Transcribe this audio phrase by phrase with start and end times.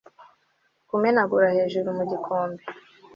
[0.89, 2.63] kumenagura hejuru mu gikombe